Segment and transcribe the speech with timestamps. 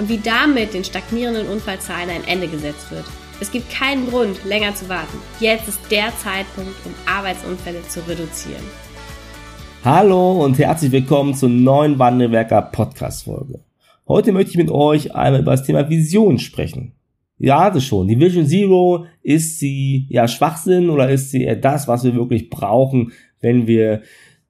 [0.00, 3.04] und wie damit den stagnierenden Unfallzahlen ein Ende gesetzt wird.
[3.38, 5.18] Es gibt keinen Grund, länger zu warten.
[5.40, 8.62] Jetzt ist der Zeitpunkt, um Arbeitsunfälle zu reduzieren.
[9.84, 13.60] Hallo und herzlich willkommen zur neuen Wandelwerker Podcast Folge.
[14.08, 16.92] Heute möchte ich mit euch einmal über das Thema Vision sprechen.
[17.36, 18.08] Ja, das schon.
[18.08, 22.48] Die Vision Zero, ist sie ja Schwachsinn oder ist sie eher das, was wir wirklich
[22.48, 24.00] brauchen, wenn wir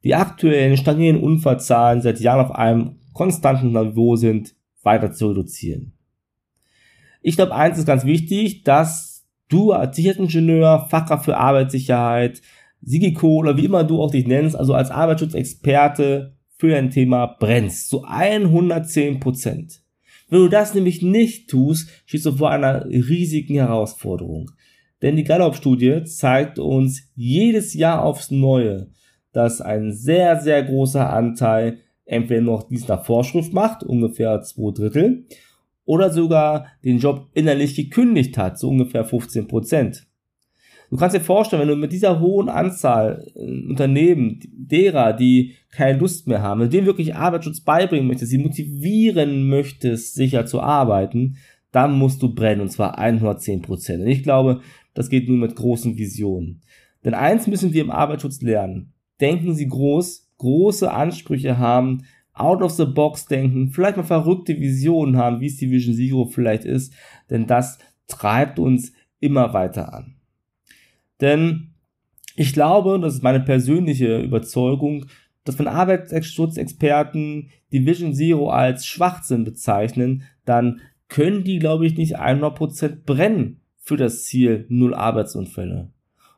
[0.05, 5.93] die aktuellen stagnierenden Unfallzahlen seit Jahren auf einem konstanten Niveau sind, weiter zu reduzieren.
[7.23, 12.41] Ich glaube, eins ist ganz wichtig, dass du als Sicherheitsingenieur, Fachkraft für Arbeitssicherheit,
[12.83, 17.91] Sigiko oder wie immer du auch dich nennst, also als Arbeitsschutzexperte für ein Thema brennst.
[17.91, 19.83] Zu 110 Prozent.
[20.29, 24.51] Wenn du das nämlich nicht tust, stehst du vor einer riesigen Herausforderung.
[25.03, 28.91] Denn die Gallup-Studie zeigt uns jedes Jahr aufs Neue,
[29.33, 31.79] dass ein sehr, sehr großer Anteil
[32.11, 35.27] entweder noch dies nach Vorschrift macht, ungefähr zwei Drittel,
[35.85, 40.07] oder sogar den Job innerlich gekündigt hat, so ungefähr 15 Prozent.
[40.91, 45.99] Du kannst dir vorstellen, wenn du mit dieser hohen Anzahl äh, Unternehmen, derer, die keine
[45.99, 51.37] Lust mehr haben, denen wirklich Arbeitsschutz beibringen möchtest, sie motivieren möchtest, sicher zu arbeiten,
[51.71, 54.03] dann musst du brennen, und zwar 110 Prozent.
[54.03, 54.63] Und ich glaube,
[54.95, 56.63] das geht nur mit großen Visionen.
[57.05, 58.93] Denn eins müssen wir im Arbeitsschutz lernen.
[59.21, 65.17] Denken Sie groß, große Ansprüche haben, out of the box denken, vielleicht mal verrückte Visionen
[65.17, 66.95] haben, wie es die Vision Zero vielleicht ist,
[67.29, 70.17] denn das treibt uns immer weiter an.
[71.21, 71.75] Denn
[72.37, 75.07] ich glaube, das ist meine persönliche Überzeugung,
[75.45, 82.19] dass wenn Arbeitsschutzexperten die Vision Zero als Schwachsinn bezeichnen, dann können die, glaube ich, nicht
[82.19, 85.91] 100% brennen für das Ziel Null Arbeitsunfälle.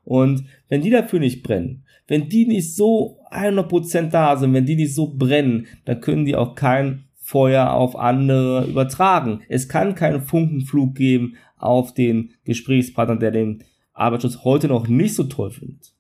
[0.05, 4.77] Und wenn die dafür nicht brennen, wenn die nicht so 100% da sind, wenn die
[4.77, 9.41] nicht so brennen, dann können die auch kein Feuer auf andere übertragen.
[9.49, 15.25] Es kann keinen Funkenflug geben auf den Gesprächspartner, der den Arbeitsschutz heute noch nicht so
[15.25, 15.93] toll findet.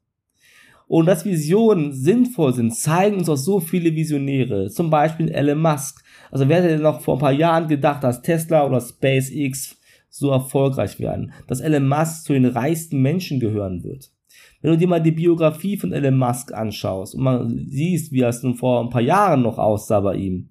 [0.89, 4.69] Und dass Visionen sinnvoll sind, zeigen uns auch so viele Visionäre.
[4.69, 6.05] Zum Beispiel Elon Musk.
[6.31, 9.79] Also wer hätte noch vor ein paar Jahren gedacht, dass Tesla oder SpaceX
[10.13, 14.13] so erfolgreich werden, dass Elon Musk zu den reichsten Menschen gehören wird.
[14.61, 18.43] Wenn du dir mal die Biografie von Elon Musk anschaust und man siehst, wie es
[18.43, 20.51] nun vor ein paar Jahren noch aussah bei ihm,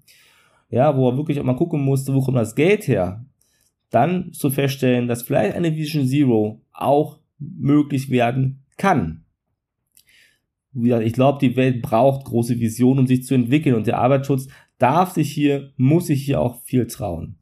[0.68, 3.24] ja, wo er wirklich auch mal gucken musste, wo kommt das Geld her,
[3.90, 9.24] dann zu feststellen, dass vielleicht eine Vision Zero auch möglich werden kann.
[10.74, 15.12] Ich glaube, die Welt braucht große Visionen, um sich zu entwickeln und der Arbeitsschutz darf
[15.12, 17.36] sich hier, muss sich hier auch viel trauen.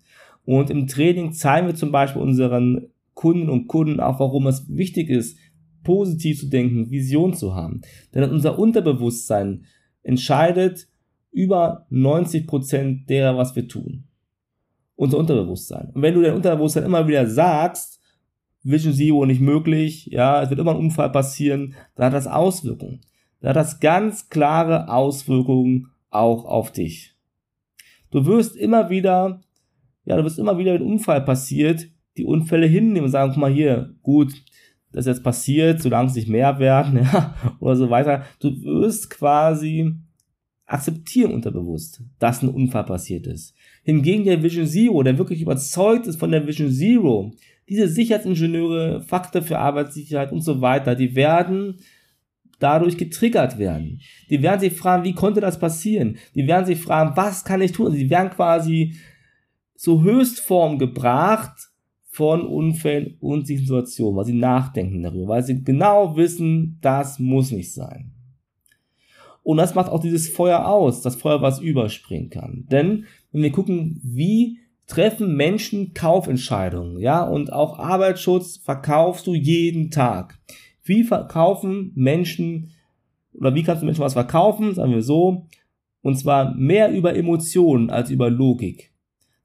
[0.50, 5.08] Und im Training zeigen wir zum Beispiel unseren Kunden und Kunden auch, warum es wichtig
[5.08, 5.38] ist,
[5.84, 7.82] positiv zu denken, Vision zu haben.
[8.12, 9.66] Denn unser Unterbewusstsein
[10.02, 10.88] entscheidet
[11.30, 14.08] über 90 Prozent derer, was wir tun.
[14.96, 15.92] Unser Unterbewusstsein.
[15.94, 18.00] Und wenn du dein Unterbewusstsein immer wieder sagst,
[18.64, 23.02] Vision Zero nicht möglich, ja, es wird immer ein Unfall passieren, dann hat das Auswirkungen.
[23.38, 27.14] Dann hat das ganz klare Auswirkungen auch auf dich.
[28.10, 29.42] Du wirst immer wieder
[30.04, 33.40] ja, du wirst immer wieder, wenn ein Unfall passiert, die Unfälle hinnehmen und sagen, guck
[33.40, 34.32] mal hier, gut,
[34.92, 38.24] das ist jetzt passiert, solange es nicht mehr werden, ja, oder so weiter.
[38.40, 39.92] Du wirst quasi
[40.66, 43.54] akzeptieren unterbewusst, dass ein Unfall passiert ist.
[43.82, 47.32] Hingegen der Vision Zero, der wirklich überzeugt ist von der Vision Zero,
[47.68, 51.76] diese Sicherheitsingenieure, Faktor für Arbeitssicherheit und so weiter, die werden
[52.58, 54.00] dadurch getriggert werden.
[54.28, 56.18] Die werden sich fragen, wie konnte das passieren?
[56.34, 57.86] Die werden sich fragen, was kann ich tun?
[57.86, 58.94] Also die werden quasi
[59.80, 61.70] zur Höchstform gebracht
[62.04, 67.72] von Unfällen und Situationen, weil sie nachdenken darüber, weil sie genau wissen, das muss nicht
[67.72, 68.12] sein.
[69.42, 72.66] Und das macht auch dieses Feuer aus, das Feuer, was überspringen kann.
[72.70, 79.90] Denn wenn wir gucken, wie treffen Menschen Kaufentscheidungen, ja, und auch Arbeitsschutz verkaufst du jeden
[79.90, 80.38] Tag.
[80.84, 82.72] Wie verkaufen Menschen,
[83.32, 85.46] oder wie kannst du Menschen was verkaufen, sagen wir so,
[86.02, 88.89] und zwar mehr über Emotionen als über Logik.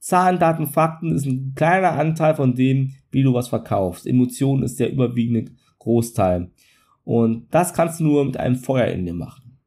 [0.05, 4.05] Zahlen, Daten, Fakten ist ein kleiner Anteil von dem, wie du was verkaufst.
[4.05, 6.51] Emotionen ist der überwiegende Großteil.
[7.03, 9.57] Und das kannst du nur mit einem Feuer in dir machen.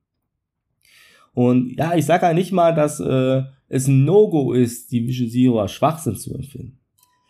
[1.35, 5.29] Und ja, ich sage ja nicht mal, dass äh, es ein No-Go ist, die Vision
[5.29, 6.79] Zero als Schwachsinn zu empfinden.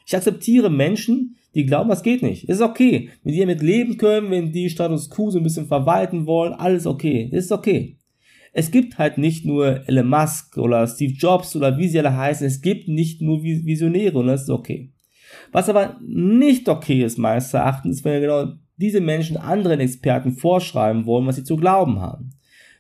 [0.07, 2.47] Ich akzeptiere Menschen, die glauben, das geht nicht.
[2.47, 3.09] ist okay.
[3.23, 6.87] Wenn die damit leben können, wenn die Status Quo so ein bisschen verwalten wollen, alles
[6.87, 7.31] okay.
[7.33, 7.98] ist okay.
[8.53, 12.47] Es gibt halt nicht nur Elon Musk oder Steve Jobs oder wie sie alle heißen.
[12.47, 14.93] Es gibt nicht nur Visionäre und das ist okay.
[15.53, 21.05] Was aber nicht okay ist, meines Erachtens, ist, wenn genau diese Menschen anderen Experten vorschreiben
[21.07, 22.31] wollen, was sie zu glauben haben.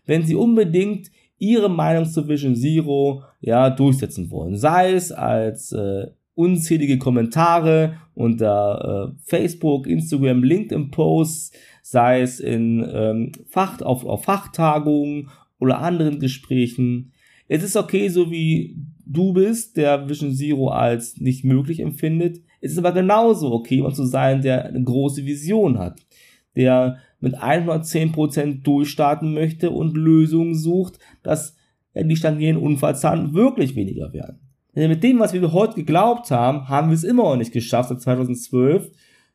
[0.06, 6.06] Wenn sie unbedingt ihre Meinung zu Vision Zero ja durchsetzen wollen, sei es als äh,
[6.34, 14.24] unzählige Kommentare unter äh, Facebook, Instagram, LinkedIn Posts, sei es in ähm, Fach auf, auf
[14.24, 17.12] Fachtagungen oder anderen Gesprächen.
[17.48, 18.76] Es ist okay, so wie
[19.06, 22.40] du bist, der Vision Zero als nicht möglich empfindet.
[22.60, 26.00] Es ist aber genauso okay, jemand zu sein, der eine große Vision hat,
[26.56, 31.56] der mit 110% durchstarten möchte und Lösungen sucht, dass
[31.94, 34.38] die stagnierenden Unfallzahlen wirklich weniger werden.
[34.76, 37.88] Denn mit dem, was wir heute geglaubt haben, haben wir es immer noch nicht geschafft,
[37.88, 38.92] seit 2012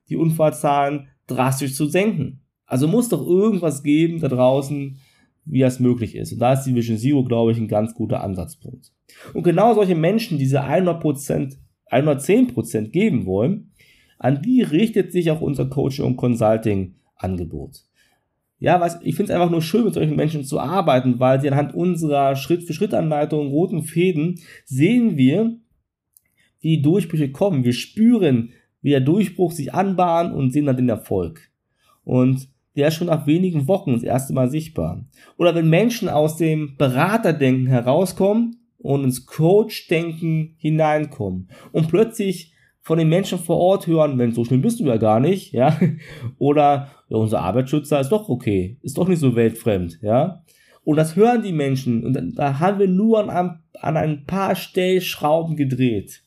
[0.08, 2.42] die Unfallzahlen drastisch zu senken.
[2.66, 4.98] Also muss doch irgendwas geben da draußen,
[5.45, 6.34] wie das möglich ist.
[6.34, 8.92] Und da ist die Vision Zero, glaube ich, ein ganz guter Ansatzpunkt.
[9.34, 11.57] Und genau solche Menschen, die diese 100%,
[11.92, 13.72] 110% geben wollen,
[14.18, 17.84] an die richtet sich auch unser Coaching und Consulting Angebot.
[18.60, 21.50] Ja, was, ich finde es einfach nur schön, mit solchen Menschen zu arbeiten, weil sie
[21.50, 25.57] anhand unserer Schritt-für-Schritt-Anleitung, roten Fäden, sehen wir,
[26.62, 27.66] wie die Durchbrüche kommen.
[27.66, 28.51] Wir spüren,
[28.81, 31.51] wie der Durchbruch sich anbahnt und sehen dann den Erfolg.
[32.06, 35.06] Und der ist schon nach wenigen Wochen das erste Mal sichtbar.
[35.38, 43.10] Oder wenn Menschen aus dem Beraterdenken herauskommen und ins Coach-Denken hineinkommen und plötzlich von den
[43.10, 45.80] Menschen vor Ort hören, wenn so schlimm bist du ja gar nicht, ja,
[46.38, 50.44] oder ja, unser Arbeitsschützer ist doch okay, ist doch nicht so weltfremd, ja.
[50.84, 55.56] Und das hören die Menschen und da haben wir nur an, an ein paar Stellschrauben
[55.56, 56.24] gedreht.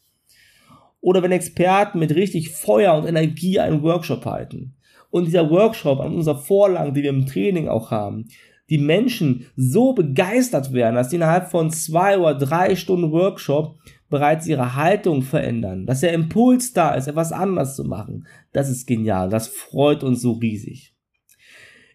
[1.03, 4.76] Oder wenn Experten mit richtig Feuer und Energie einen Workshop halten
[5.11, 8.29] und dieser Workshop an unserer Vorlagen, die wir im Training auch haben,
[8.69, 14.47] die Menschen so begeistert werden, dass sie innerhalb von zwei oder drei Stunden Workshop bereits
[14.47, 18.27] ihre Haltung verändern, dass der Impuls da ist, etwas anders zu machen.
[18.53, 20.95] Das ist genial, das freut uns so riesig.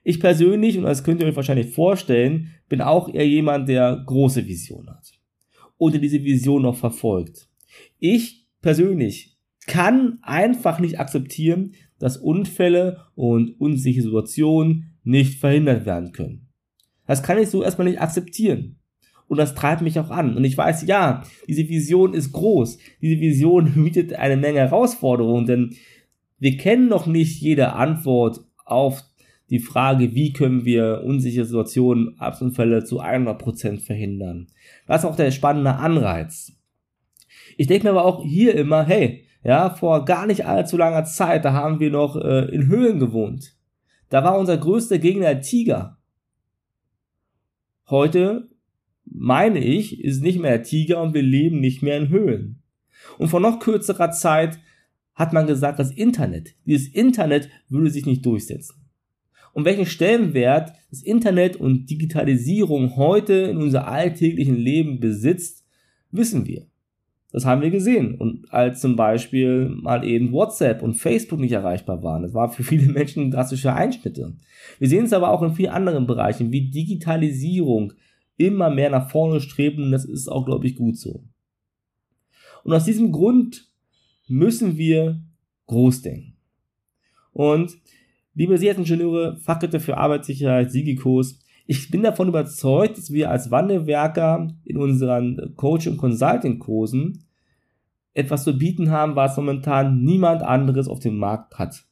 [0.04, 4.48] Ich persönlich, und das könnt ihr euch wahrscheinlich vorstellen, bin auch eher jemand, der große
[4.48, 5.12] Vision hat
[5.78, 7.48] oder diese Vision noch verfolgt.
[8.00, 9.38] Ich persönlich
[9.68, 16.48] kann einfach nicht akzeptieren, dass Unfälle und unsichere Situationen nicht verhindert werden können.
[17.06, 18.78] Das kann ich so erstmal nicht akzeptieren.
[19.28, 20.36] Und das treibt mich auch an.
[20.36, 22.78] Und ich weiß, ja, diese Vision ist groß.
[23.02, 25.76] Diese Vision bietet eine Menge Herausforderungen, denn
[26.40, 29.04] wir kennen noch nicht jede Antwort auf
[29.50, 34.48] die Frage, wie können wir unsichere Situationen, Abstunfälle zu 100% verhindern.
[34.88, 36.54] Das ist auch der spannende Anreiz.
[37.58, 41.46] Ich denke mir aber auch hier immer, hey, ja, vor gar nicht allzu langer Zeit,
[41.46, 43.56] da haben wir noch äh, in Höhlen gewohnt.
[44.10, 45.98] Da war unser größter Gegner der Tiger.
[47.90, 48.50] Heute
[49.06, 52.62] meine ich, ist nicht mehr der Tiger und wir leben nicht mehr in Höhlen.
[53.18, 54.60] Und vor noch kürzerer Zeit
[55.14, 58.76] hat man gesagt, das Internet, dieses Internet würde sich nicht durchsetzen.
[59.54, 65.66] Und welchen Stellenwert das Internet und Digitalisierung heute in unser alltäglichen Leben besitzt,
[66.12, 66.71] wissen wir.
[67.32, 68.16] Das haben wir gesehen.
[68.16, 72.64] Und als zum Beispiel mal eben WhatsApp und Facebook nicht erreichbar waren, das war für
[72.64, 74.34] viele Menschen drastische Einschnitte.
[74.80, 77.94] Wir sehen es aber auch in vielen anderen Bereichen wie Digitalisierung,
[78.38, 81.24] immer mehr nach vorne streben und das ist auch, glaube ich, gut so.
[82.64, 83.70] Und aus diesem Grund
[84.28, 85.22] müssen wir
[85.68, 86.36] groß denken.
[87.34, 87.78] Und
[88.34, 94.78] liebe Sicherheitsingenieure, Fachkräfte für Arbeitssicherheit, Sigikos, ich bin davon überzeugt, dass wir als Wandelwerker in
[94.78, 97.24] unseren Coach- und Consulting-Kursen
[98.14, 101.86] etwas zu bieten haben, was momentan niemand anderes auf dem Markt hat.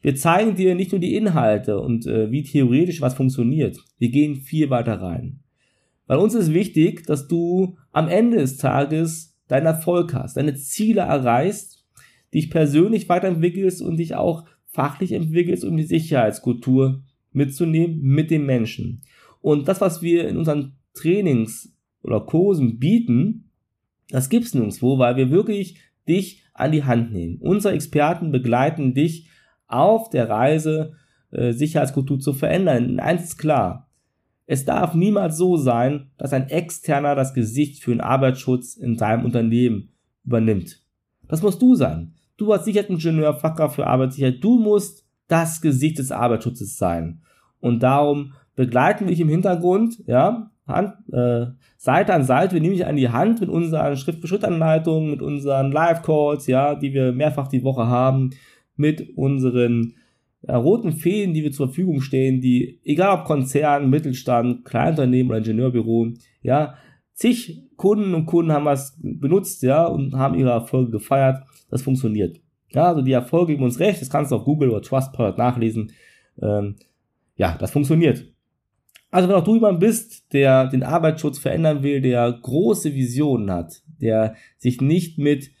[0.00, 3.78] Wir zeigen dir nicht nur die Inhalte und äh, wie theoretisch was funktioniert.
[3.98, 5.40] Wir gehen viel weiter rein.
[6.06, 11.02] Weil uns ist wichtig, dass du am Ende des Tages deinen Erfolg hast, deine Ziele
[11.02, 11.86] erreichst,
[12.34, 17.02] dich persönlich weiterentwickelst und dich auch fachlich entwickelst, um die Sicherheitskultur
[17.32, 19.02] mitzunehmen mit den Menschen.
[19.40, 23.50] Und das, was wir in unseren Trainings oder Kursen bieten,
[24.10, 27.38] das gibt's nirgendwo, weil wir wirklich dich an die Hand nehmen.
[27.40, 29.28] Unsere Experten begleiten dich
[29.66, 30.92] auf der Reise,
[31.30, 33.00] äh, Sicherheitskultur zu verändern.
[33.00, 33.90] Eins ist klar.
[34.46, 39.24] Es darf niemals so sein, dass ein Externer das Gesicht für den Arbeitsschutz in deinem
[39.24, 39.94] Unternehmen
[40.24, 40.82] übernimmt.
[41.28, 42.14] Das musst du sein.
[42.36, 47.22] Du als Sicherheitsingenieur, Fachkraft für Arbeitssicherheit, du musst das Gesicht des Arbeitsschutzes sein.
[47.60, 52.74] Und darum begleiten wir dich im Hintergrund, ja, Hand, äh, Seite an Seite, wir nehmen
[52.74, 57.62] dich an die Hand mit unseren Schritt-für-Schritt-Anleitungen, mit unseren Live-Calls, ja, die wir mehrfach die
[57.62, 58.30] Woche haben,
[58.76, 59.94] mit unseren
[60.46, 65.38] ja, roten Fäden, die wir zur Verfügung stehen, die, egal ob Konzern, Mittelstand, Kleinunternehmen oder
[65.38, 66.08] Ingenieurbüro,
[66.42, 66.74] ja,
[67.12, 71.42] zig Kunden und Kunden haben was benutzt, ja, und haben ihre Erfolge gefeiert.
[71.70, 72.40] Das funktioniert.
[72.70, 75.92] Ja, also die Erfolge geben uns recht, das kannst du auf Google oder Trustpilot nachlesen.
[76.40, 76.76] Ähm,
[77.36, 78.33] ja, das funktioniert.
[79.14, 83.80] Also wenn auch du jemand bist, der den Arbeitsschutz verändern will, der große Visionen hat,
[84.00, 85.52] der sich nicht mit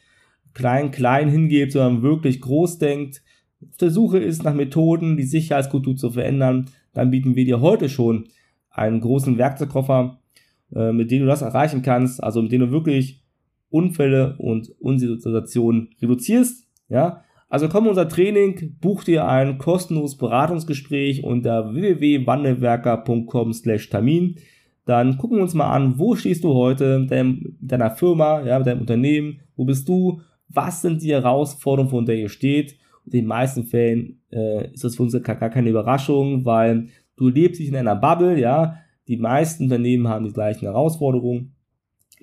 [0.54, 3.22] klein klein hingebt, sondern wirklich groß denkt,
[3.62, 7.88] auf der Suche ist nach Methoden, die Sicherheitskultur zu verändern, dann bieten wir dir heute
[7.88, 8.24] schon
[8.70, 10.18] einen großen Werkzeugkoffer,
[10.74, 13.22] äh, mit dem du das erreichen kannst, also mit dem du wirklich
[13.70, 21.72] Unfälle und Unsituationen reduzierst, ja, also komm unser Training, buch dir ein kostenloses Beratungsgespräch unter
[21.72, 24.36] www.wandelwerker.com slash Termin.
[24.86, 27.10] Dann gucken wir uns mal an, wo stehst du heute mit
[27.60, 32.16] deiner Firma, ja, mit deinem Unternehmen, wo bist du, was sind die Herausforderungen, von der
[32.16, 32.76] ihr steht.
[33.06, 37.28] In den meisten Fällen äh, ist das für uns gar, gar keine Überraschung, weil du
[37.28, 38.76] lebst dich in einer Bubble, ja.
[39.08, 41.54] Die meisten Unternehmen haben die gleichen Herausforderungen.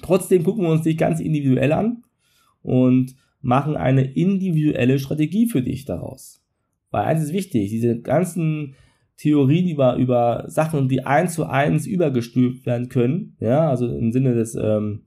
[0.01, 2.03] Trotzdem gucken wir uns dich ganz individuell an
[2.63, 6.43] und machen eine individuelle Strategie für dich daraus.
[6.91, 8.75] Weil eins ist wichtig, diese ganzen
[9.17, 14.33] Theorien über, über Sachen, die eins zu eins übergestülpt werden können, ja, also im Sinne
[14.33, 15.03] des, ähm,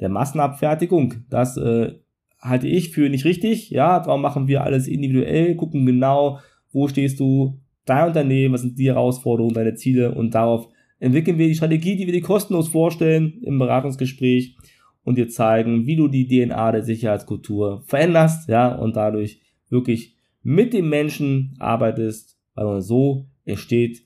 [0.00, 1.94] der Massenabfertigung, das äh,
[2.40, 6.38] halte ich für nicht richtig, ja, darum machen wir alles individuell, gucken genau,
[6.72, 11.46] wo stehst du, dein Unternehmen, was sind die Herausforderungen, deine Ziele und darauf entwickeln wir
[11.46, 14.56] die Strategie, die wir dir kostenlos vorstellen im Beratungsgespräch
[15.06, 20.72] und dir zeigen, wie du die DNA der Sicherheitskultur veränderst, ja, und dadurch wirklich mit
[20.72, 24.02] dem Menschen arbeitest, weil so entsteht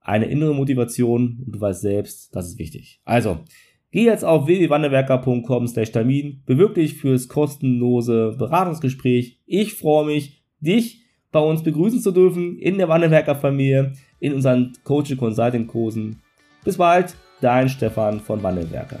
[0.00, 3.00] eine innere Motivation und du weißt selbst, das ist wichtig.
[3.04, 3.40] Also,
[3.90, 9.40] geh jetzt auf www.wandelwerker.com slash Termin, bewirb dich fürs kostenlose Beratungsgespräch.
[9.46, 14.74] Ich freue mich, dich bei uns begrüßen zu dürfen in der Wandelwerker Familie, in unseren
[14.84, 16.22] Coaching Consulting Kursen.
[16.64, 19.00] Bis bald, dein Stefan von Wandelwerker.